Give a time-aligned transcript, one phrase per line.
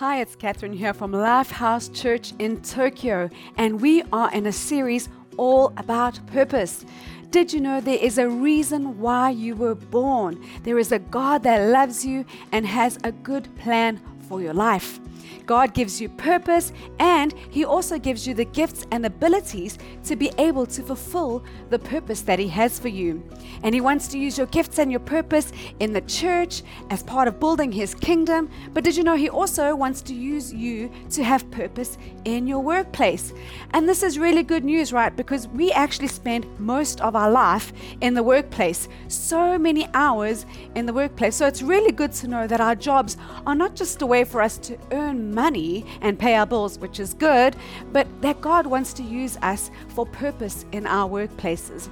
[0.00, 5.10] Hi, it's Catherine here from Lifehouse Church in Tokyo, and we are in a series
[5.36, 6.86] all about purpose.
[7.28, 10.42] Did you know there is a reason why you were born?
[10.62, 15.00] There is a God that loves you and has a good plan for your life.
[15.46, 20.30] God gives you purpose and He also gives you the gifts and abilities to be
[20.38, 23.22] able to fulfill the purpose that He has for you.
[23.62, 27.28] And He wants to use your gifts and your purpose in the church as part
[27.28, 28.50] of building His kingdom.
[28.72, 32.60] But did you know He also wants to use you to have purpose in your
[32.60, 33.32] workplace?
[33.72, 35.14] And this is really good news, right?
[35.14, 40.86] Because we actually spend most of our life in the workplace, so many hours in
[40.86, 41.36] the workplace.
[41.36, 43.16] So it's really good to know that our jobs
[43.46, 46.98] are not just a way for us to earn money and pay our bills, which
[46.98, 47.56] is good,
[47.92, 51.88] but that God wants to use us for purpose in our workplaces.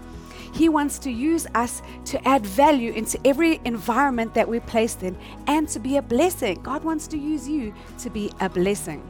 [0.52, 5.16] He wants to use us to add value into every environment that we're placed in
[5.46, 6.60] and to be a blessing.
[6.62, 9.08] God wants to use you to be a blessing.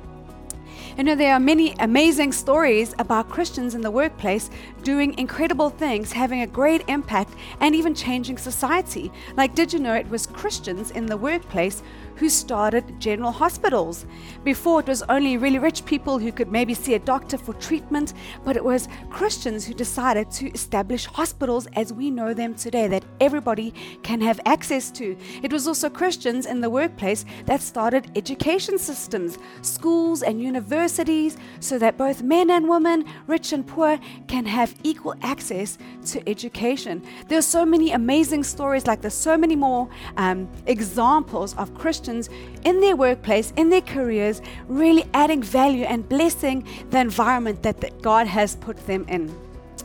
[0.96, 4.50] You know, there are many amazing stories about Christians in the workplace
[4.82, 9.12] doing incredible things, having a great impact, and even changing society.
[9.36, 11.84] Like, did you know it was Christians in the workplace
[12.18, 14.04] who started general hospitals?
[14.42, 18.14] Before, it was only really rich people who could maybe see a doctor for treatment,
[18.44, 23.04] but it was Christians who decided to establish hospitals as we know them today that
[23.20, 25.16] everybody can have access to.
[25.42, 31.78] It was also Christians in the workplace that started education systems, schools, and universities so
[31.78, 37.00] that both men and women, rich and poor, can have equal access to education.
[37.28, 42.07] There are so many amazing stories like this, so many more um, examples of Christians
[42.08, 48.02] in their workplace, in their careers, really adding value and blessing the environment that, that
[48.02, 49.34] God has put them in.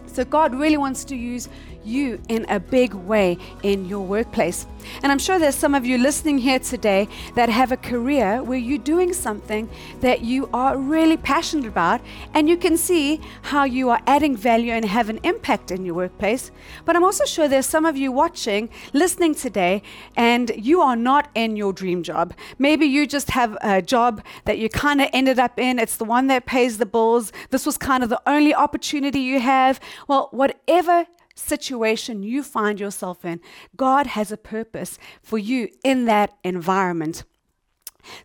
[0.07, 1.49] So, God really wants to use
[1.85, 4.67] you in a big way in your workplace.
[5.01, 8.57] And I'm sure there's some of you listening here today that have a career where
[8.57, 9.69] you're doing something
[10.01, 12.01] that you are really passionate about,
[12.33, 15.95] and you can see how you are adding value and have an impact in your
[15.95, 16.51] workplace.
[16.85, 19.83] But I'm also sure there's some of you watching, listening today,
[20.17, 22.33] and you are not in your dream job.
[22.59, 26.05] Maybe you just have a job that you kind of ended up in, it's the
[26.05, 27.31] one that pays the bills.
[27.51, 29.79] This was kind of the only opportunity you have.
[30.07, 33.39] Well, whatever situation you find yourself in,
[33.75, 37.23] God has a purpose for you in that environment.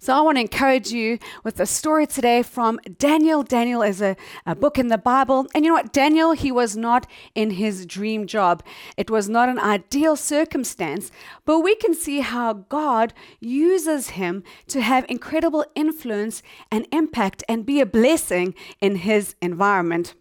[0.01, 3.43] So, I want to encourage you with a story today from Daniel.
[3.43, 5.47] Daniel is a, a, book in the Bible.
[5.55, 5.93] And you know what?
[5.93, 8.63] Daniel, he was not in his dream job.
[8.97, 11.11] It was not an ideal circumstance,
[11.45, 16.43] but we can see how God uses him to have incredible influence
[16.73, 20.15] and impact and be a blessing in his environment.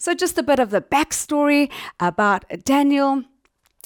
[0.00, 3.24] So, just a bit of the backstory about Daniel.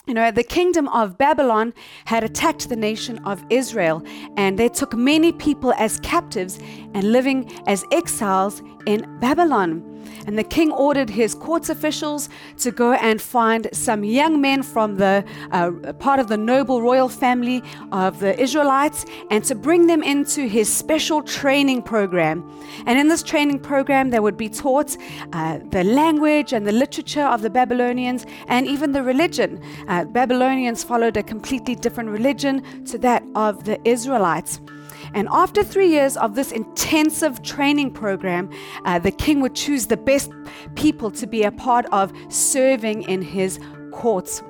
[0.06, 1.72] You know, the kingdom of Babylon
[2.04, 4.02] had attacked the nation of Israel,
[4.36, 6.58] and they took many people as captives
[6.92, 9.91] and living as exiles in Babylon.
[10.26, 12.28] And the king ordered his court officials
[12.58, 17.08] to go and find some young men from the uh, part of the noble royal
[17.08, 22.48] family of the Israelites and to bring them into his special training program.
[22.86, 24.96] And in this training program, they would be taught
[25.32, 29.60] uh, the language and the literature of the Babylonians and even the religion.
[29.88, 34.60] Uh, Babylonians followed a completely different religion to that of the Israelites.
[35.14, 38.50] And after three years of this intensive training program,
[38.84, 40.30] uh, the king would choose the best
[40.74, 43.60] people to be a part of serving in his
[43.92, 44.42] courts.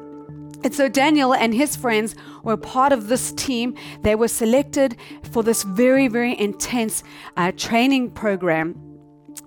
[0.64, 2.14] And so Daniel and his friends
[2.44, 3.74] were part of this team.
[4.02, 4.96] They were selected
[5.32, 7.02] for this very, very intense
[7.36, 8.91] uh, training program.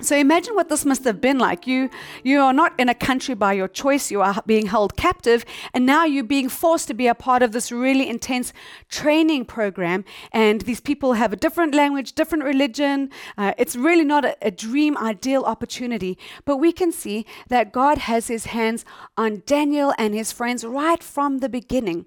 [0.01, 1.65] So imagine what this must have been like.
[1.65, 1.89] You
[2.23, 4.11] you are not in a country by your choice.
[4.11, 7.53] You are being held captive, and now you're being forced to be a part of
[7.53, 8.53] this really intense
[8.89, 10.03] training program.
[10.31, 13.09] And these people have a different language, different religion.
[13.37, 16.17] Uh, it's really not a, a dream, ideal opportunity.
[16.43, 18.85] But we can see that God has His hands
[19.17, 22.05] on Daniel and his friends right from the beginning.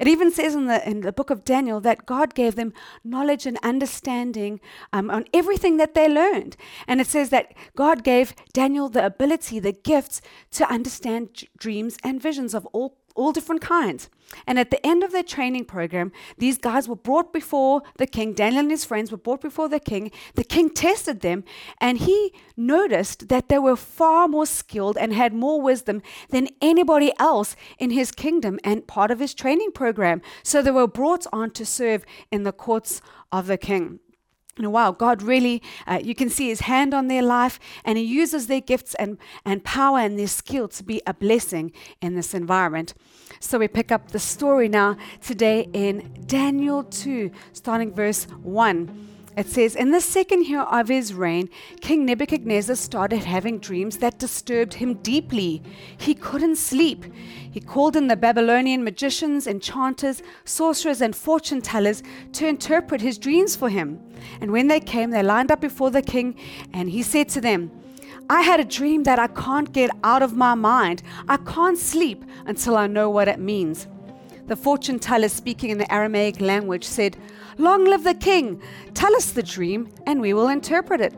[0.00, 2.72] It even says in the, in the book of Daniel that God gave them
[3.04, 4.58] knowledge and understanding
[4.94, 6.56] um, on everything that they learned.
[6.88, 12.20] And it says that God gave Daniel the ability, the gifts to understand dreams and
[12.20, 14.08] visions of all all different kinds.
[14.46, 18.32] And at the end of their training program, these guys were brought before the king.
[18.32, 20.10] Daniel and his friends were brought before the king.
[20.34, 21.44] The king tested them,
[21.80, 27.12] and he noticed that they were far more skilled and had more wisdom than anybody
[27.18, 30.22] else in his kingdom and part of his training program.
[30.42, 33.02] So they were brought on to serve in the courts
[33.32, 33.98] of the king.
[34.56, 38.04] And wow, God really, uh, you can see his hand on their life, and he
[38.04, 42.34] uses their gifts and, and power and their skill to be a blessing in this
[42.34, 42.94] environment.
[43.38, 49.09] So we pick up the story now today in Daniel 2, starting verse 1.
[49.36, 51.48] It says, In the second year of his reign,
[51.80, 55.62] King Nebuchadnezzar started having dreams that disturbed him deeply.
[55.96, 57.04] He couldn't sleep.
[57.50, 63.54] He called in the Babylonian magicians, enchanters, sorcerers, and fortune tellers to interpret his dreams
[63.54, 64.00] for him.
[64.40, 66.36] And when they came, they lined up before the king,
[66.72, 67.70] and he said to them,
[68.28, 71.02] I had a dream that I can't get out of my mind.
[71.28, 73.86] I can't sleep until I know what it means.
[74.46, 77.16] The fortune teller, speaking in the Aramaic language, said,
[77.60, 78.62] Long live the king!
[78.94, 81.12] Tell us the dream, and we will interpret it.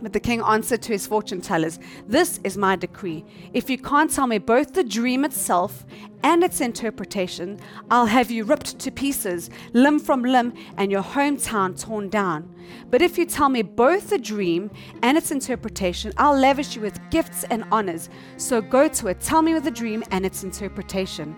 [0.00, 3.24] But the king answered to his fortune tellers, This is my decree.
[3.52, 5.84] If you can't tell me both the dream itself
[6.22, 7.58] and its interpretation,
[7.90, 12.54] I'll have you ripped to pieces, limb from limb, and your hometown torn down.
[12.88, 14.70] But if you tell me both the dream
[15.02, 18.10] and its interpretation, I'll lavish you with gifts and honors.
[18.36, 21.34] So go to it, tell me the dream and its interpretation.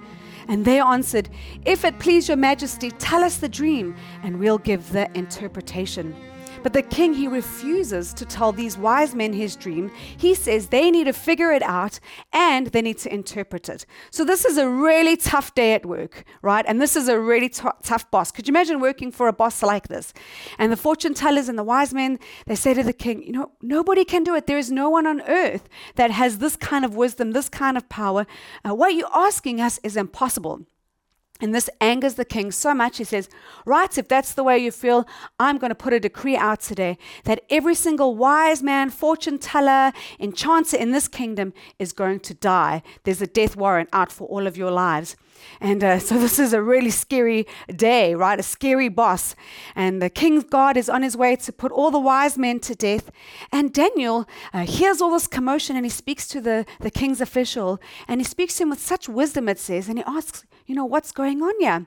[0.50, 1.30] And they answered,
[1.64, 3.94] If it please your majesty, tell us the dream,
[4.24, 6.12] and we'll give the interpretation.
[6.62, 9.90] But the king, he refuses to tell these wise men his dream.
[10.16, 12.00] He says they need to figure it out
[12.32, 13.86] and they need to interpret it.
[14.10, 16.64] So this is a really tough day at work, right?
[16.68, 18.30] And this is a really t- tough boss.
[18.30, 20.12] Could you imagine working for a boss like this?
[20.58, 23.52] And the fortune tellers and the wise men, they say to the king, you know,
[23.62, 24.46] nobody can do it.
[24.46, 27.88] There is no one on earth that has this kind of wisdom, this kind of
[27.88, 28.26] power.
[28.68, 30.66] Uh, what you're asking us is impossible.
[31.40, 33.28] And this angers the king so much, he says,
[33.64, 35.06] Right, if that's the way you feel,
[35.38, 39.92] I'm going to put a decree out today that every single wise man, fortune teller,
[40.18, 42.82] enchanter in this kingdom is going to die.
[43.04, 45.16] There's a death warrant out for all of your lives.
[45.60, 48.38] And uh, so this is a really scary day, right?
[48.38, 49.34] A scary boss.
[49.74, 52.74] And the king's guard is on his way to put all the wise men to
[52.74, 53.10] death.
[53.52, 57.80] And Daniel uh, hears all this commotion and he speaks to the, the king's official.
[58.08, 59.88] And he speaks to him with such wisdom, it says.
[59.88, 61.86] And he asks, you know, what's going on here?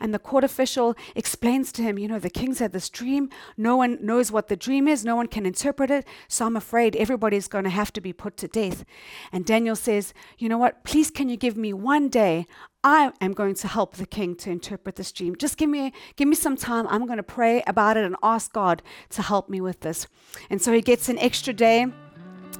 [0.00, 3.30] And the court official explains to him, you know, the king's had this dream.
[3.56, 6.06] No one knows what the dream is, no one can interpret it.
[6.28, 8.84] So I'm afraid everybody's going to have to be put to death.
[9.32, 10.84] And Daniel says, you know what?
[10.84, 12.46] Please, can you give me one day?
[12.84, 15.36] I am going to help the king to interpret this dream.
[15.36, 16.86] Just give me give me some time.
[16.88, 20.08] I'm going to pray about it and ask God to help me with this.
[20.50, 21.86] And so he gets an extra day.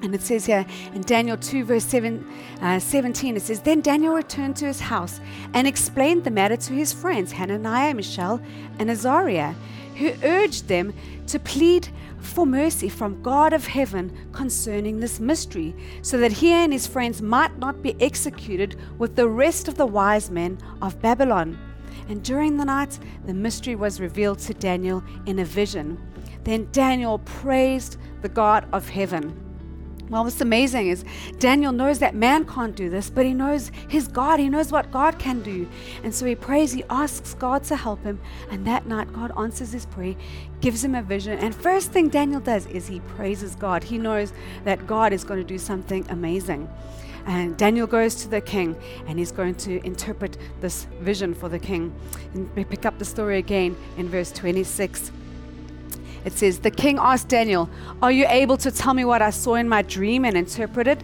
[0.02, 2.26] And it says here in Daniel 2, verse 7,
[2.60, 5.20] uh, 17, it says, Then Daniel returned to his house
[5.54, 8.40] and explained the matter to his friends, Hananiah, Mishael,
[8.80, 9.54] and Azariah,
[9.96, 10.92] who urged them
[11.28, 11.88] to plead
[12.18, 17.22] for mercy from God of heaven concerning this mystery, so that he and his friends
[17.22, 21.58] might not be executed with the rest of the wise men of Babylon.
[22.08, 25.96] And during the night, the mystery was revealed to Daniel in a vision.
[26.42, 29.41] Then Daniel praised the God of heaven.
[30.12, 31.06] Well, what's amazing is
[31.38, 34.38] Daniel knows that man can't do this, but he knows his God.
[34.38, 35.66] He knows what God can do.
[36.04, 38.20] And so he prays, he asks God to help him.
[38.50, 40.14] And that night, God answers his prayer,
[40.60, 41.38] gives him a vision.
[41.38, 43.82] And first thing Daniel does is he praises God.
[43.82, 46.68] He knows that God is going to do something amazing.
[47.24, 48.76] And Daniel goes to the king
[49.06, 51.90] and he's going to interpret this vision for the king.
[52.34, 55.10] And we pick up the story again in verse 26.
[56.24, 57.68] It says, The king asked Daniel,
[58.00, 61.02] Are you able to tell me what I saw in my dream and interpret it?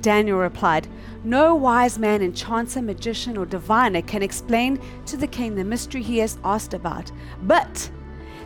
[0.00, 0.88] Daniel replied,
[1.24, 6.18] No wise man, enchanter, magician, or diviner can explain to the king the mystery he
[6.18, 7.10] has asked about.
[7.42, 7.90] But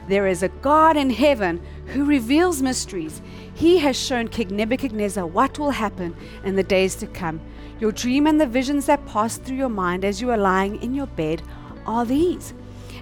[0.09, 3.23] there is a God in heaven who reveals mysteries.
[3.55, 7.41] He has shown King Nebuchadnezzar what will happen in the days to come.
[7.79, 10.95] Your dream and the visions that passed through your mind as you were lying in
[10.95, 11.43] your bed
[11.87, 12.55] are these.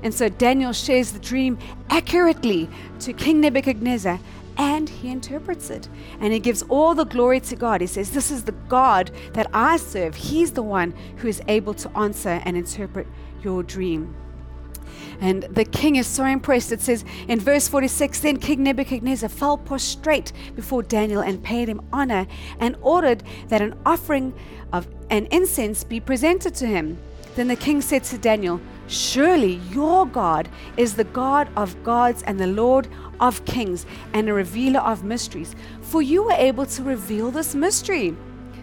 [0.02, 1.58] And so Daniel shares the dream
[1.90, 2.68] accurately
[3.00, 4.20] to King Nebuchadnezzar
[4.58, 5.88] and he interprets it.
[6.20, 7.80] And he gives all the glory to God.
[7.80, 10.16] He says, This is the God that I serve.
[10.16, 13.06] He's the one who is able to answer and interpret
[13.42, 14.14] your dream.
[15.20, 16.72] And the king is so impressed.
[16.72, 21.80] It says in verse 46 Then King Nebuchadnezzar fell prostrate before Daniel and paid him
[21.92, 22.26] honor
[22.58, 24.34] and ordered that an offering
[24.72, 26.98] of an incense be presented to him.
[27.38, 32.40] Then the king said to Daniel, Surely your God is the God of gods and
[32.40, 32.88] the Lord
[33.20, 38.16] of kings and a revealer of mysteries, for you were able to reveal this mystery.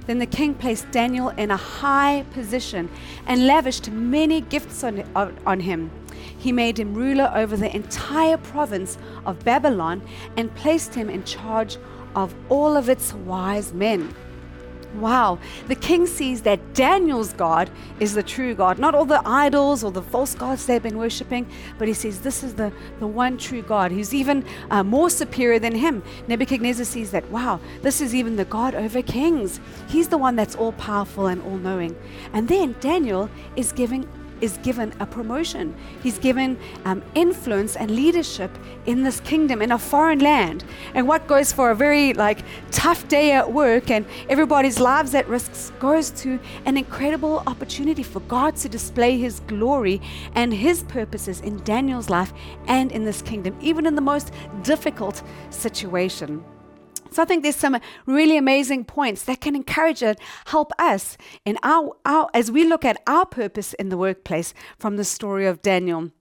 [0.08, 2.89] Then the king placed Daniel in a high position
[3.27, 5.89] and lavished many gifts on, uh, on him.
[6.38, 10.01] He made him ruler over the entire province of Babylon
[10.36, 11.77] and placed him in charge
[12.13, 14.13] of all of its wise men.
[15.02, 19.84] Wow, the king sees that Daniel's God is the true God, not all the idols
[19.84, 21.48] or the false gods they've been worshiping,
[21.78, 25.60] but he says this is the, the one true God who's even uh, more superior
[25.60, 26.04] than him.
[26.28, 29.60] Nebuchadnezzar sees that, wow, this is even the God over kings.
[29.88, 31.96] He's the one that's all powerful and all knowing.
[32.34, 34.08] And then Daniel is giving
[34.42, 35.75] is given a promotion.
[36.04, 38.51] He's given um, influence and leadership
[38.86, 40.63] in this kingdom in a foreign land.
[40.94, 45.27] And what goes for a very like tough day at work and everybody's lives at
[45.27, 50.01] risk goes to an incredible opportunity for God to display His glory
[50.34, 52.34] and His purposes in Daniel's life
[52.68, 54.32] and in this kingdom, even in the most
[54.63, 56.44] difficult situation.
[57.15, 60.17] So I think there's some really amazing points that can encourage and
[60.48, 64.98] help us in our, our as we look at our purpose in the workplace from
[64.98, 66.12] the story of Daniel.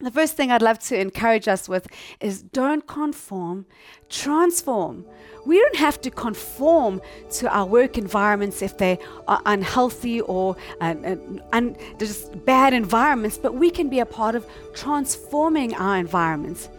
[0.00, 1.86] The first thing I'd love to encourage us with
[2.18, 3.66] is don't conform,
[4.08, 5.04] transform.
[5.44, 10.94] We don't have to conform to our work environments if they are unhealthy or uh,
[11.04, 11.16] uh,
[11.52, 16.70] un- just bad environments, but we can be a part of transforming our environments.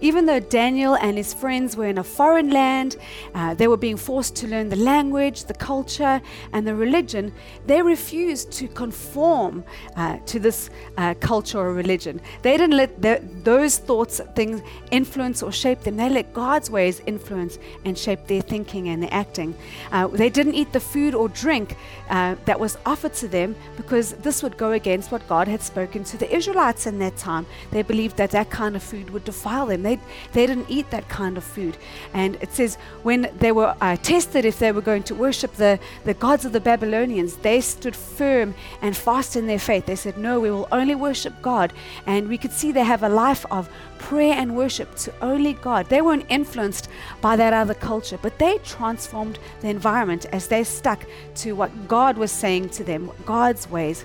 [0.00, 2.96] Even though Daniel and his friends were in a foreign land,
[3.34, 6.20] uh, they were being forced to learn the language, the culture,
[6.52, 7.32] and the religion,
[7.66, 9.64] they refused to conform
[9.96, 12.20] uh, to this uh, culture or religion.
[12.42, 15.96] They didn't let the, those thoughts, things influence or shape them.
[15.96, 19.54] They let God's ways influence and shape their thinking and their acting.
[19.92, 21.76] Uh, they didn't eat the food or drink
[22.08, 26.04] uh, that was offered to them because this would go against what God had spoken
[26.04, 27.46] to the Israelites in that time.
[27.70, 29.82] They believed that that kind of food would defile them.
[29.82, 29.98] They,
[30.32, 31.76] they didn't eat that kind of food.
[32.12, 35.78] And it says when they were uh, tested if they were going to worship the,
[36.04, 39.86] the gods of the Babylonians, they stood firm and fast in their faith.
[39.86, 41.72] They said, No, we will only worship God.
[42.06, 45.86] And we could see they have a life of prayer and worship to only God.
[45.86, 46.88] They weren't influenced
[47.20, 51.04] by that other culture, but they transformed the environment as they stuck
[51.36, 54.04] to what God was saying to them, God's ways.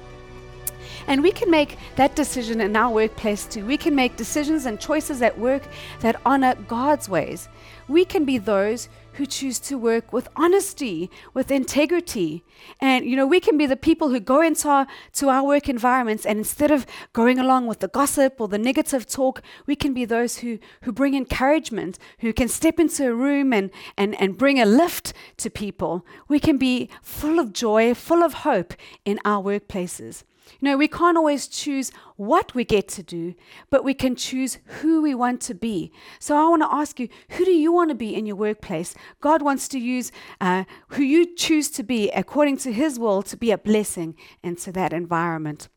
[1.08, 3.66] And we can make that decision in our workplace too.
[3.66, 5.64] We can make decisions and choices at work
[6.02, 7.48] that honor God's ways.
[7.88, 12.44] We can be those who choose to work with honesty, with integrity.
[12.80, 15.70] And, you know, we can be the people who go into our, to our work
[15.70, 19.94] environments and instead of going along with the gossip or the negative talk, we can
[19.94, 24.38] be those who, who bring encouragement, who can step into a room and, and, and
[24.38, 26.06] bring a lift to people.
[26.28, 28.74] We can be full of joy, full of hope
[29.06, 30.24] in our workplaces.
[30.60, 33.36] You know, we can't always choose what we get to do,
[33.70, 35.92] but we can choose who we want to be.
[36.20, 38.96] So I want to ask you, who do you want to be in your workplace?
[39.22, 43.38] God wants to use uh, who you choose to be according to His will to
[43.38, 45.68] be a blessing into that environment.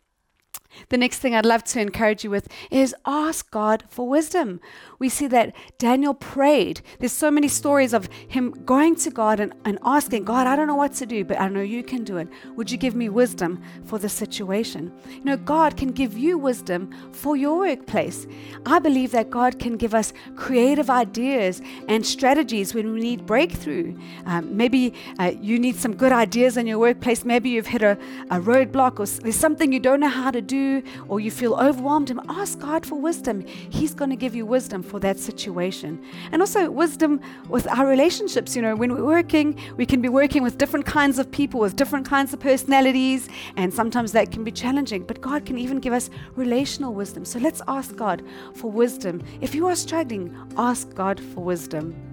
[0.89, 4.61] The next thing I'd love to encourage you with is ask God for wisdom.
[4.99, 6.81] We see that Daniel prayed.
[6.99, 10.67] There's so many stories of him going to God and, and asking, God, I don't
[10.67, 12.29] know what to do, but I know you can do it.
[12.57, 14.93] Would you give me wisdom for the situation?
[15.11, 18.27] You know, God can give you wisdom for your workplace.
[18.67, 23.97] I believe that God can give us creative ideas and strategies when we need breakthrough.
[24.27, 27.25] Um, maybe uh, you need some good ideas in your workplace.
[27.25, 27.99] Maybe you've hit a,
[28.31, 30.58] a roadblock or there's something you don't know how to do
[31.09, 33.45] or you feel overwhelmed, and ask God for wisdom.
[33.47, 36.03] He's going to give you wisdom for that situation.
[36.33, 38.57] And also, wisdom with our relationships.
[38.57, 41.77] You know, when we're working, we can be working with different kinds of people, with
[41.77, 45.05] different kinds of personalities, and sometimes that can be challenging.
[45.05, 47.25] But God can even give us relational wisdom.
[47.25, 48.23] So let's ask God
[48.55, 49.23] for wisdom.
[49.41, 52.08] If you are struggling, ask God for wisdom.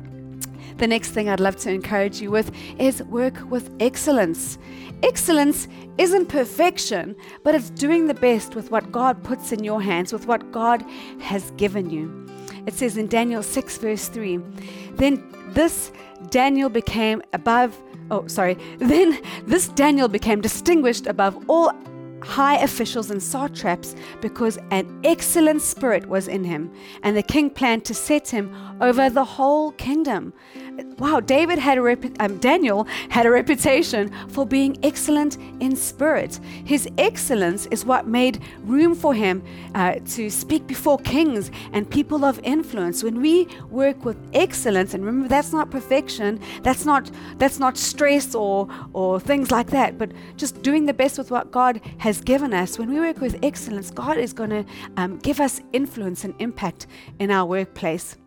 [0.77, 4.58] The next thing I'd love to encourage you with is work with excellence.
[5.03, 5.67] Excellence
[5.98, 10.27] isn't perfection, but it's doing the best with what God puts in your hands, with
[10.27, 10.84] what God
[11.20, 12.25] has given you.
[12.65, 14.38] It says in Daniel 6, verse 3
[14.96, 15.91] Then this
[16.29, 21.72] Daniel became above, oh, sorry, then this Daniel became distinguished above all
[22.25, 27.86] high officials and satraps because an excellent spirit was in him, and the king planned
[27.86, 30.34] to set him over the whole kingdom.
[30.98, 36.39] Wow, David had a um, Daniel had a reputation for being excellent in spirit.
[36.65, 42.24] His excellence is what made room for him uh, to speak before kings and people
[42.24, 43.03] of influence.
[43.03, 48.34] When we work with excellence, and remember that's not perfection, that's not that's not stress
[48.34, 52.53] or or things like that, but just doing the best with what God has given
[52.53, 52.79] us.
[52.79, 54.65] When we work with excellence, God is going to
[54.98, 56.88] um, give us influence and impact
[57.20, 58.17] in our workplace.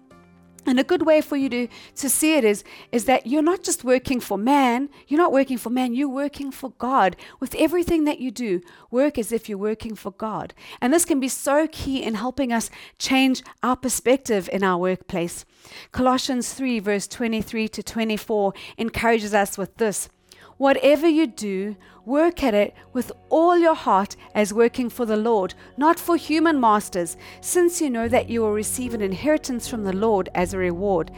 [0.66, 2.62] And a good way for you to, to see it is,
[2.92, 6.50] is that you're not just working for man, you're not working for man, you're working
[6.50, 7.16] for God.
[7.40, 8.60] With everything that you do,
[8.90, 10.52] work as if you're working for God.
[10.80, 15.44] And this can be so key in helping us change our perspective in our workplace.
[15.92, 20.10] Colossians 3, verse 23 to 24, encourages us with this.
[20.58, 25.54] Whatever you do, work at it with all your heart as working for the Lord,
[25.76, 29.92] not for human masters, since you know that you will receive an inheritance from the
[29.92, 31.12] Lord as a reward.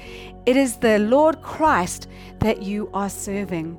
[0.44, 2.06] It is the Lord Christ
[2.40, 3.78] that you are serving.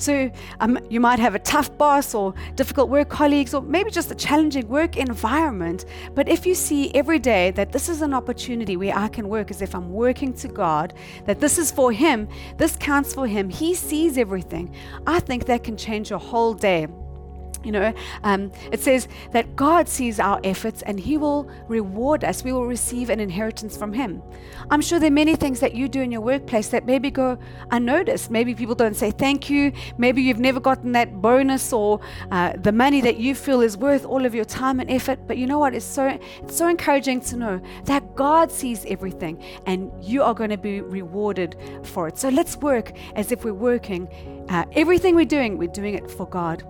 [0.00, 0.30] So
[0.60, 4.14] um, you might have a tough boss or difficult work colleagues, or maybe just a
[4.14, 5.84] challenging work environment.
[6.14, 9.50] But if you see every day that this is an opportunity where I can work
[9.50, 10.94] as if I'm working to God,
[11.26, 14.74] that this is for Him, this counts for Him, He sees everything,
[15.06, 16.86] I think that can change your whole day.
[17.62, 22.42] You know, um, it says that God sees our efforts and He will reward us.
[22.42, 24.22] We will receive an inheritance from Him.
[24.70, 27.38] I'm sure there are many things that you do in your workplace that maybe go
[27.70, 28.30] unnoticed.
[28.30, 29.72] Maybe people don't say thank you.
[29.98, 32.00] Maybe you've never gotten that bonus or
[32.30, 35.26] uh, the money that you feel is worth all of your time and effort.
[35.26, 35.74] But you know what?
[35.74, 40.50] It's so it's so encouraging to know that God sees everything and you are going
[40.50, 42.18] to be rewarded for it.
[42.18, 44.08] So let's work as if we're working.
[44.48, 46.64] Uh, everything we're doing, we're doing it for God.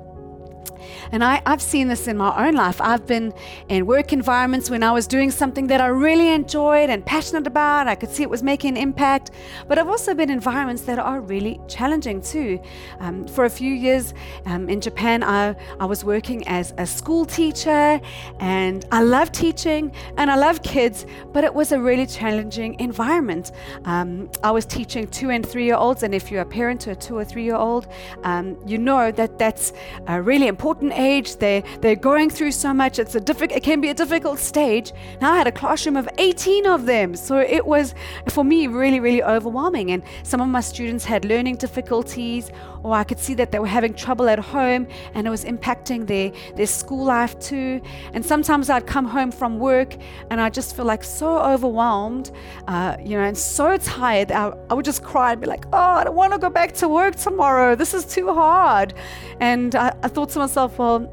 [1.13, 2.81] And I, I've seen this in my own life.
[2.81, 3.33] I've been
[3.69, 7.89] in work environments when I was doing something that I really enjoyed and passionate about.
[7.89, 9.31] I could see it was making an impact.
[9.69, 12.61] But I've also been in environments that are really challenging too.
[13.01, 14.15] Um, for a few years
[14.47, 18.01] um, in Japan, I, I was working as a school teacher
[18.39, 23.53] and I love teaching and I love kids, but it was a really challenging environment.
[23.85, 26.93] Um, I was teaching two and three year olds, and if you're a parent to
[26.93, 27.87] a two or three year old,
[28.25, 29.73] um, you know that that's
[30.09, 31.37] uh, really important age.
[31.37, 32.99] They're, they're going through so much.
[32.99, 34.93] It's a difficult, it can be a difficult stage.
[35.23, 37.17] Now I had a classroom of 18 of them.
[37.17, 37.95] So it was,
[38.29, 39.93] for me, really, really overwhelming.
[39.93, 42.51] And some of my students had learning difficulties,
[42.83, 46.07] or I could see that they were having trouble at home and it was impacting
[46.07, 47.81] their, their school life too.
[48.13, 49.97] And sometimes I'd come home from work
[50.31, 52.31] and I just feel like so overwhelmed,
[52.69, 54.33] uh, you know, and so tired.
[54.33, 56.73] I, I would just cry and be like, oh, I don't want to go back
[56.75, 57.75] to work tomorrow.
[57.75, 58.95] This is too hard.
[59.41, 61.09] And I, I thought to myself, well,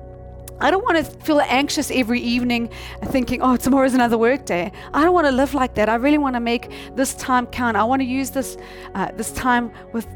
[0.60, 2.70] I don't want to feel anxious every evening
[3.06, 4.72] thinking, oh, tomorrow's another work day.
[4.94, 5.88] I don't want to live like that.
[5.88, 7.78] I really want to make this time count.
[7.78, 8.58] I want to use this,
[8.96, 10.08] uh, this time with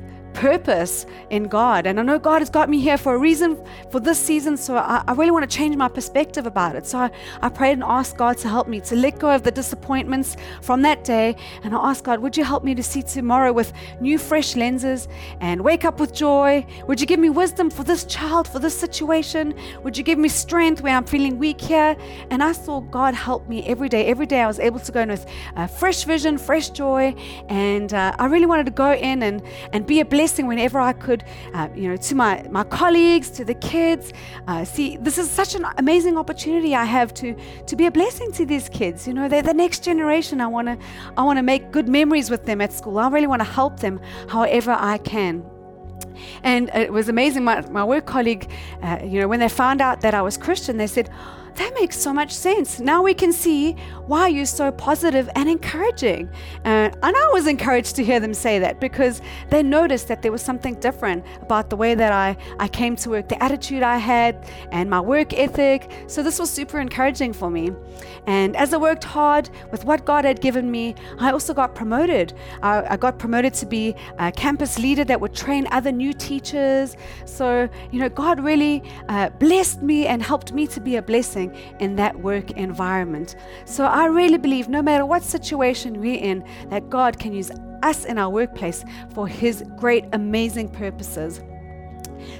[0.41, 1.85] purpose in God.
[1.85, 4.75] And I know God has got me here for a reason for this season, so
[4.75, 6.87] I, I really want to change my perspective about it.
[6.87, 7.11] So I,
[7.43, 10.81] I prayed and asked God to help me to let go of the disappointments from
[10.81, 11.35] that day.
[11.63, 15.07] And I asked God, would you help me to see tomorrow with new, fresh lenses
[15.41, 16.65] and wake up with joy?
[16.87, 19.53] Would you give me wisdom for this child, for this situation?
[19.83, 21.95] Would you give me strength where I'm feeling weak here?
[22.31, 24.07] And I saw God help me every day.
[24.07, 27.13] Every day I was able to go in with uh, fresh vision, fresh joy.
[27.47, 30.93] And uh, I really wanted to go in and, and be a blessing whenever I
[30.93, 34.13] could, uh, you know, to my, my colleagues, to the kids.
[34.47, 38.31] Uh, see, this is such an amazing opportunity I have to, to be a blessing
[38.33, 39.07] to these kids.
[39.07, 40.41] You know, they're the next generation.
[40.41, 40.77] I want to
[41.17, 42.99] I wanna make good memories with them at school.
[42.99, 45.43] I really want to help them however I can.
[46.43, 47.43] And it was amazing.
[47.43, 48.49] My, my work colleague,
[48.81, 51.09] uh, you know, when they found out that I was Christian, they said,
[51.55, 52.79] that makes so much sense.
[52.79, 53.73] Now we can see
[54.07, 56.29] why you're so positive and encouraging.
[56.65, 60.31] Uh, and I was encouraged to hear them say that because they noticed that there
[60.31, 63.97] was something different about the way that I, I came to work, the attitude I
[63.97, 65.91] had, and my work ethic.
[66.07, 67.71] So this was super encouraging for me.
[68.27, 72.33] And as I worked hard with what God had given me, I also got promoted.
[72.61, 76.95] I, I got promoted to be a campus leader that would train other new teachers.
[77.25, 81.40] So, you know, God really uh, blessed me and helped me to be a blessing
[81.47, 83.35] blessing in that work environment.
[83.65, 87.51] So I really believe no matter what situation we're in, that God can use
[87.83, 91.41] us in our workplace for His great, amazing purposes.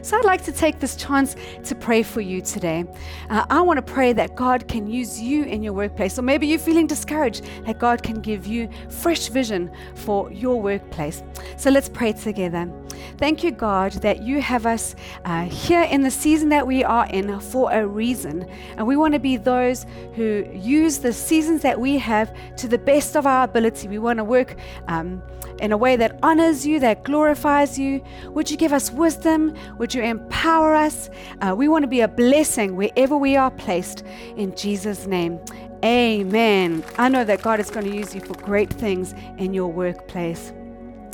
[0.02, 2.86] So I'd like to take this chance to pray for you today.
[3.30, 6.48] Uh, I want to pray that God can use you in your workplace, or maybe
[6.48, 11.24] you're feeling discouraged, that God can give you fresh vision for your workplace.
[11.58, 12.72] So let's pray together.
[13.18, 17.08] Thank you, God, that you have us uh, here in the season that we are
[17.08, 18.48] in for a reason.
[18.78, 22.78] And we want to be those who use the seasons that we have to the
[22.78, 23.88] best of our ability.
[23.88, 24.56] We want to work
[24.88, 25.22] um,
[25.60, 28.04] in a way that honors you, that glorifies you.
[28.30, 29.56] Would you give us wisdom?
[29.78, 31.10] Would you empower us?
[31.42, 34.04] Uh, we want to be a blessing wherever we are placed.
[34.36, 35.40] In Jesus' name.
[35.84, 36.84] Amen.
[36.98, 40.54] I know that God is going to use you for great things in your workplace.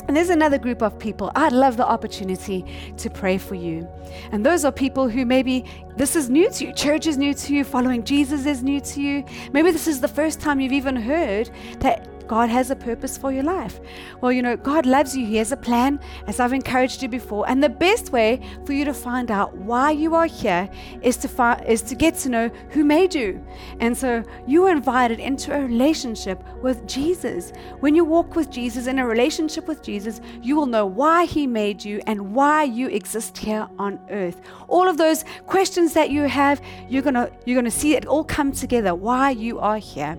[0.08, 1.32] And there's another group of people.
[1.36, 2.66] I'd love the opportunity
[2.96, 3.88] to pray for you.
[4.32, 5.66] And those are people who maybe
[5.98, 6.74] this is new to you.
[6.74, 7.64] Church is new to you.
[7.66, 9.26] Following Jesus is new to you.
[9.52, 13.32] Maybe this is the first time you've even heard that God has a purpose for
[13.32, 13.80] your life.
[14.22, 15.26] Well, you know, God loves you.
[15.26, 17.48] He has a plan, as I've encouraged you before.
[17.50, 20.70] And the best way for you to find out why you are here
[21.02, 23.44] is to is to get to know who made you.
[23.80, 27.54] And so you are invited into a relationship with Jesus.
[27.80, 31.48] When you walk with Jesus in a relationship with Jesus, you will know why he
[31.48, 34.42] made you and why you exist here on earth.
[34.68, 38.52] All of those questions that you have, you're to you're to see it all come
[38.52, 40.18] together why you are here.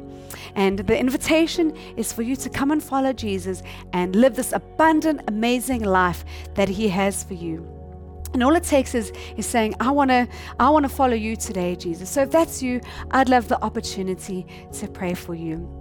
[0.54, 3.62] And the invitation is for you to come and follow Jesus
[3.92, 7.66] and live this abundant, amazing life that He has for you.
[8.34, 10.28] And all it takes is, is saying, I want to
[10.60, 12.10] I wanna follow you today, Jesus.
[12.10, 15.77] So if that's you, I'd love the opportunity to pray for you.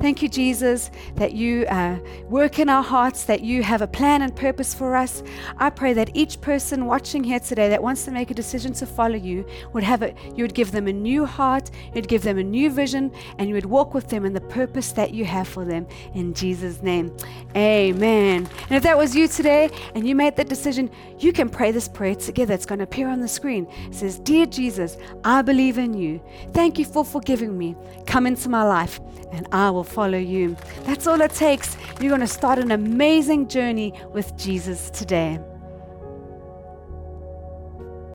[0.00, 4.22] Thank you, Jesus, that you uh, work in our hearts, that you have a plan
[4.22, 5.22] and purpose for us.
[5.58, 8.86] I pray that each person watching here today that wants to make a decision to
[8.86, 12.38] follow you would have a, you would give them a new heart, you'd give them
[12.38, 15.46] a new vision, and you would walk with them in the purpose that you have
[15.46, 15.86] for them.
[16.14, 17.16] In Jesus' name,
[17.56, 18.48] amen.
[18.68, 21.88] And if that was you today and you made that decision, you can pray this
[21.88, 22.54] prayer together.
[22.54, 23.66] It's going to appear on the screen.
[23.86, 26.20] It says, Dear Jesus, I believe in you.
[26.52, 27.76] Thank you for forgiving me.
[28.06, 29.00] Come into my life,
[29.32, 30.56] and I will follow you.
[30.84, 31.76] That's all it takes.
[32.00, 35.40] You're going to start an amazing journey with Jesus today.